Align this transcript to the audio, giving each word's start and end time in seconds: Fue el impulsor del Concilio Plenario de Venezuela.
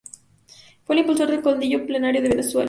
Fue 0.83 0.95
el 0.95 1.01
impulsor 1.01 1.29
del 1.29 1.43
Concilio 1.43 1.85
Plenario 1.85 2.23
de 2.23 2.29
Venezuela. 2.29 2.59